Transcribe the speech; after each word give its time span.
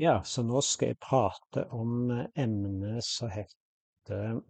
Ja, 0.00 0.22
så 0.24 0.40
nå 0.42 0.60
skal 0.64 0.92
jeg 0.94 1.02
prate 1.04 1.66
om 1.76 2.10
eh, 2.10 2.28
emnet 2.40 3.04
som 3.04 3.28
heter 3.32 4.40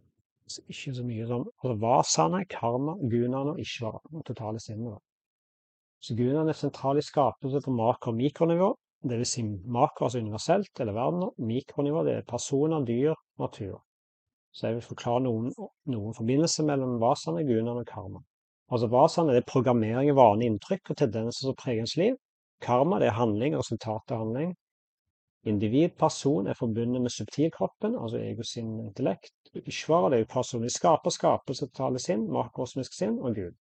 ikke 0.71 0.93
så 0.95 1.05
mye 1.07 1.27
som 1.27 1.47
altså 1.49 1.75
vasane, 1.83 2.45
karma, 2.51 2.95
gunaene 3.11 3.55
og 3.55 3.61
ishvara, 3.63 4.01
totale 4.27 4.61
sinnet. 4.63 5.01
Så 6.03 6.15
gunaene 6.19 6.51
er 6.51 6.59
sentrale 6.59 7.03
i 7.03 7.07
skapelse 7.07 7.63
på 7.65 7.75
makro- 7.75 8.13
og 8.13 8.19
mikronivå. 8.19 8.71
Det 9.03 9.19
vil 9.19 9.27
si 9.27 9.43
makro, 9.43 10.07
altså 10.07 10.23
universelt, 10.23 10.71
eller 10.81 10.95
verden, 10.95 11.23
og 11.27 11.35
mikronivå, 11.39 12.05
det 12.07 12.15
er 12.17 12.29
personer, 12.29 12.85
dyr, 12.87 13.15
natur. 13.39 13.81
Så 14.53 14.67
jeg 14.69 14.79
vil 14.79 14.89
forklare 14.93 15.25
noen, 15.27 15.51
noen 15.91 16.15
forbindelser 16.15 16.67
mellom 16.69 17.01
vasane, 17.03 17.47
gunaene 17.49 17.83
og 17.83 17.89
karma. 17.89 18.23
Altså 18.73 18.89
Vasane 18.89 19.35
er 19.37 19.47
programmering, 19.49 20.15
vanlige 20.17 20.53
inntrykk 20.53 20.93
og 20.93 20.97
tendenser 21.03 21.49
som 21.49 21.57
preger 21.59 21.83
ens 21.83 21.97
liv. 21.99 22.15
Karma 22.63 23.01
det 23.03 23.11
er 23.11 23.19
handling, 23.19 23.57
resultat 23.59 24.15
av 24.15 24.23
handling. 24.23 24.53
Individ, 25.45 25.97
person, 25.99 26.47
er 26.47 26.55
forbundet 26.55 27.03
med 27.03 27.11
subtilkroppen, 27.11 27.97
altså 27.99 28.19
ego, 28.23 28.43
sin 28.47 28.79
intellekt. 28.81 29.35
Ishvara 29.67 30.11
det 30.11 30.17
er 30.17 30.23
jo 30.23 30.31
personlig 30.31 30.71
skaper, 30.71 31.11
skapelse, 31.11 31.67
totale 31.67 31.99
sinn, 31.99 32.29
makrosmisk 32.31 32.95
sinn 32.95 33.19
og 33.19 33.35
Gud. 33.35 33.57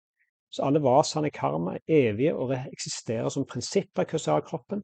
Så 0.54 0.68
alle 0.68 0.82
vasene 0.84 1.32
i 1.32 1.34
karma 1.34 1.74
er 1.80 2.12
evige 2.12 2.36
og 2.36 2.54
eksisterer 2.54 3.30
som 3.34 3.48
prinsipper 3.50 4.06
i 4.06 4.12
kausalkroppen. 4.14 4.84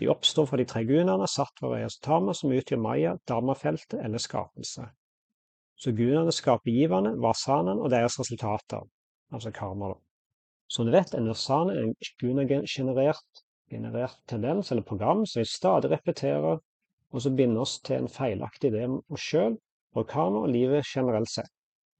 De 0.00 0.08
oppstår 0.10 0.50
fra 0.50 0.58
de 0.60 0.66
tre 0.68 0.82
gunene, 0.88 1.28
sattvara 1.30 1.84
og 1.84 1.96
tama, 2.02 2.34
som 2.34 2.52
utgjør 2.52 2.82
maya, 2.82 3.14
dharmafeltet 3.28 4.00
eller 4.02 4.18
skapelse. 4.18 4.88
Så 5.78 5.92
gunene 5.92 6.32
skaper 6.32 6.72
giverne, 6.72 7.14
vasanene 7.22 7.82
og 7.82 7.92
deres 7.92 8.18
resultater, 8.18 8.82
altså 9.32 9.52
karma. 9.54 9.94
Som 10.68 10.88
du 10.88 10.92
vet, 10.96 11.14
en 11.14 11.28
vasana 11.30 11.76
er 11.76 11.86
en 11.86 11.94
guna-generert 12.20 13.45
generert 13.70 14.18
tendens 14.26 14.72
eller 14.72 14.82
program 14.82 15.24
som 15.26 15.40
vi 15.40 15.46
stadig 15.50 15.90
repeterer, 15.90 16.60
og 17.12 17.22
som 17.22 17.36
binder 17.36 17.62
oss 17.62 17.78
til 17.86 18.02
en 18.02 18.10
feilaktig 18.10 18.72
idé 18.72 18.84
om 18.86 19.00
oss 19.12 19.24
sjøl, 19.30 19.56
orkaner 19.96 20.44
og 20.44 20.52
livet 20.52 20.86
generelt 20.94 21.30
sett. 21.30 21.50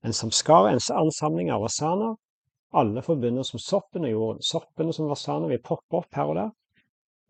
En 0.05 0.15
samskara 0.15 0.71
er 0.71 0.79
en 0.79 1.01
ansamling 1.01 1.51
av 1.51 1.65
vasaner. 1.65 2.15
Alle 2.77 3.03
forbundet 3.03 3.47
som 3.49 3.63
soppen 3.63 4.05
og 4.05 4.13
jorden. 4.13 4.45
Soppene 4.45 4.93
som 4.95 5.09
vasaner 5.11 5.51
vil 5.51 5.63
poppe 5.65 6.01
opp 6.03 6.19
her 6.19 6.31
og 6.31 6.37
der. 6.39 6.51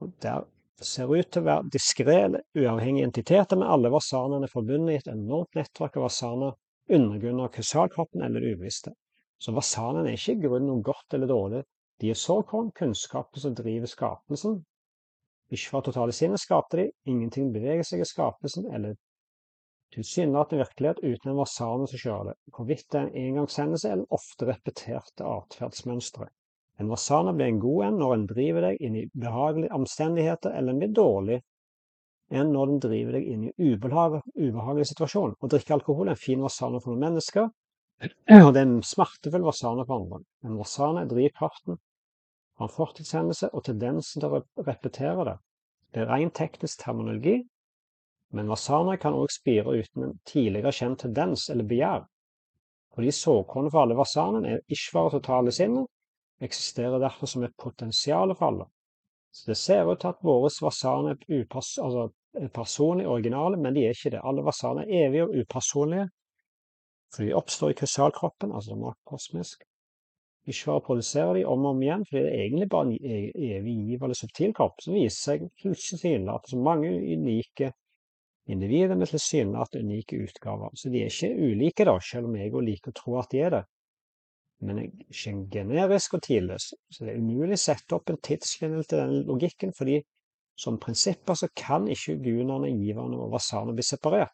Og 0.02 0.12
der 0.24 0.44
ser 0.84 1.12
ut 1.12 1.30
til 1.32 1.44
å 1.44 1.46
være 1.46 1.70
diskré 1.72 2.16
eller 2.26 2.44
uavhengige 2.58 3.06
entiteter, 3.08 3.56
men 3.56 3.70
alle 3.70 3.92
vasanene 3.94 4.50
forbundet 4.52 4.92
i 4.92 4.98
et 5.00 5.12
enormt 5.12 5.56
nettverk 5.56 5.96
av 5.96 6.08
vasaner 6.08 6.56
undergrunner 6.92 7.52
kausalkroppen 7.54 8.24
eller 8.26 8.42
det 8.42 8.56
ubevisste. 8.56 8.92
Så 9.40 9.54
vasanene 9.56 10.10
er 10.10 10.18
ikke 10.18 10.36
i 10.36 10.42
grunnen 10.44 10.68
noe 10.70 10.84
godt 10.84 11.16
eller 11.16 11.30
dårlig, 11.30 11.62
de 12.00 12.10
er 12.12 12.18
såkorn, 12.20 12.72
kunnskapen 12.76 13.40
som 13.40 13.54
driver 13.56 13.88
skapelsen. 13.88 14.60
Ikke 15.50 15.70
fra 15.70 15.82
totale 15.86 16.12
sinnet 16.12 16.42
skapte 16.42 16.80
de, 16.80 16.86
ingenting 17.08 17.52
beveger 17.54 17.86
seg 17.86 18.02
i 18.02 18.08
skapelsen 18.08 18.66
eller 18.74 18.96
tilsynelatende 19.94 20.64
virkelighet 20.64 21.02
uten 21.04 21.30
en 21.30 21.38
vasane 21.38 21.86
som 21.88 22.00
kjører 22.02 22.30
det, 22.30 22.36
hvorvidt 22.52 22.88
det 22.90 22.98
er 23.00 23.06
en 23.06 23.20
engangshendelse 23.22 23.92
eller 23.92 24.16
ofte 24.18 24.48
repeterte 24.48 25.28
atferdsmønstre. 25.30 26.28
En 26.82 26.90
vasana 26.92 27.32
blir 27.32 27.52
en 27.52 27.60
god 27.62 27.84
en 27.86 28.00
når 28.02 28.14
en 28.14 28.26
driver 28.32 28.66
deg 28.68 28.82
inn 28.84 28.96
i 29.00 29.04
behagelige 29.14 29.76
omstendigheter, 29.78 30.52
eller 30.52 30.74
en 30.74 30.82
blir 30.82 30.96
dårlig 30.96 31.38
enn 32.34 32.50
når 32.52 32.72
den 32.72 32.80
driver 32.82 33.16
deg 33.16 33.28
inn 33.30 33.44
i 33.46 33.70
ubehag, 33.70 34.18
ubehagelig 34.34 34.88
situasjon. 34.90 35.36
Å 35.38 35.50
drikke 35.52 35.76
alkohol 35.78 36.10
er 36.10 36.16
en 36.16 36.24
fin 36.24 36.42
vasana 36.42 36.80
for 36.82 36.92
noen 36.92 37.04
mennesker, 37.06 37.48
og 38.02 38.52
det 38.52 38.60
er 38.60 38.66
en 38.66 38.82
smertefull 38.84 39.44
vasana 39.46 39.84
på 39.88 39.96
andre. 39.96 40.22
En 40.44 40.58
vasana 40.60 41.02
er 41.04 41.10
drivkraften 41.10 41.78
en 42.60 42.72
fortidshendelse 42.72 43.50
og 43.52 43.64
tendensen 43.66 44.22
til 44.22 44.32
å 44.32 44.42
repetere 44.64 45.24
det. 45.28 45.36
Det 45.92 46.02
er 46.02 46.10
ren 46.10 46.32
teknisk 46.34 46.82
terminologi, 46.82 47.38
men 48.36 48.50
vasana 48.50 48.96
kan 49.00 49.16
også 49.16 49.40
spire 49.40 49.76
uten 49.80 50.08
en 50.08 50.14
tidligere 50.28 50.72
kjent 50.74 51.02
tendens 51.04 51.48
eller 51.52 51.68
begjær. 51.68 52.06
Fordi 52.96 53.12
såkornet 53.12 53.72
for 53.72 53.84
alle 53.84 53.98
vasanene 53.98 54.54
er 54.54 54.64
ishvara 54.72 55.12
totale 55.12 55.52
sinnet, 55.52 55.88
eksisterer 56.40 57.00
derfor 57.00 57.28
som 57.28 57.44
et 57.44 57.56
potensial 57.60 58.32
for 58.36 58.48
alle. 58.48 58.68
Så 59.32 59.50
det 59.50 59.58
ser 59.60 59.88
ut 59.88 60.00
til 60.00 60.12
at 60.14 60.24
våre 60.24 60.50
vasaner 60.64 61.16
er 61.16 61.42
upass, 61.42 61.76
altså 61.82 62.08
personlige 62.54 63.08
originale, 63.08 63.56
men 63.60 63.76
de 63.76 63.84
er 63.84 63.96
ikke 63.96 64.14
det. 64.16 64.24
Alle 64.24 64.44
vasaner 64.44 64.88
er 64.88 65.08
evige 65.08 65.26
og 65.26 65.36
upersonlige, 65.36 66.08
for 67.14 67.24
de 67.24 67.34
oppstår 67.36 67.72
i 67.72 67.78
kausalkroppen, 67.80 68.52
altså 68.52 68.76
det 68.76 68.94
kosmisk, 69.08 69.64
Ishvara 70.46 70.80
produserer 70.80 71.34
de 71.34 71.44
om 71.44 71.64
og 71.64 71.74
om 71.74 71.80
igjen, 71.82 72.04
fordi 72.06 72.20
det 72.22 72.28
er 72.30 72.44
egentlig 72.44 72.68
bare 72.70 72.86
en 72.86 72.92
e-, 72.94 73.56
evig 73.56 73.72
giv 73.88 74.04
eller 74.06 74.18
subtil 74.18 74.52
kropp 74.54 74.82
som 74.84 74.94
viser 74.94 75.18
seg 75.18 75.48
tilsynelatende 75.62 76.52
som 76.52 76.62
mange 76.62 76.92
unike 76.92 77.72
individer 78.54 78.94
med 78.94 79.10
tilsynelatende 79.10 79.88
unike 79.88 80.20
utgaver. 80.22 80.70
Så 80.78 80.92
de 80.92 81.02
er 81.02 81.10
ikke 81.10 81.32
ulike, 81.48 81.86
da, 81.88 81.96
selv 81.98 82.30
om 82.30 82.36
jeg 82.38 82.54
liker 82.68 82.94
å 82.94 82.98
tro 83.00 83.16
at 83.18 83.34
de 83.34 83.42
er 83.42 83.56
det. 83.56 83.64
Men 84.66 84.84
ikke 84.84 85.34
generisk 85.52 86.14
og 86.14 86.22
tidløs. 86.28 86.70
Så 86.94 87.04
det 87.04 87.16
er 87.16 87.24
umulig 87.24 87.58
å 87.58 87.64
sette 87.66 87.98
opp 87.98 88.14
en 88.14 88.22
tidslinje 88.30 88.86
til 88.86 89.02
den 89.02 89.26
logikken, 89.26 89.74
fordi 89.74 89.98
som 90.56 90.78
prinsipper 90.80 91.34
så 91.36 91.50
kan 91.58 91.90
ikke 91.90 92.20
gunerne, 92.22 92.70
giverne 92.70 93.18
og 93.18 93.34
vasane 93.34 93.74
bli 93.74 93.84
separert 93.84 94.32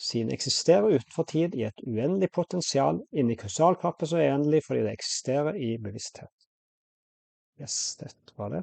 siden 0.00 0.32
eksisterer 0.32 0.96
utenfor 0.98 1.26
tid 1.28 1.54
i 1.54 1.66
et 1.68 1.82
uendelig 1.86 2.30
potensial 2.34 3.00
inni 3.12 3.36
kausalkroppen 3.38 4.08
som 4.08 4.20
er 4.20 4.32
uendelig 4.32 4.62
fordi 4.66 4.86
det 4.86 4.94
eksisterer 4.96 5.58
i 5.58 5.76
bevissthet. 5.82 6.48
Yes, 7.60 7.96
dette 8.00 8.36
var 8.36 8.54
det. 8.56 8.62